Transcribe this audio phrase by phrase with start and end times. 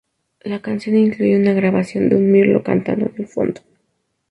[0.41, 3.61] La canción incluye una grabación de un mirlo cantando en el fondo.